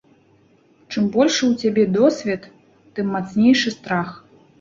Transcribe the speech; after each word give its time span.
Чым 0.93 1.03
большы 1.15 1.41
ў 1.51 1.65
цябе 1.65 1.83
досвед, 1.97 2.47
тым 2.97 3.13
мацнейшы 3.17 3.75
страх. 3.77 4.09